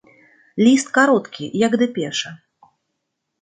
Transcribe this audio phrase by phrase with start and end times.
[0.67, 2.29] Ліст кароткі, як дэпеша.